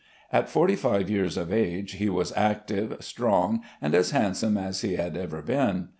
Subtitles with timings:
[0.33, 4.95] At forty five years of age he was active, strong, and as handsome as he
[4.95, 5.89] had ever been.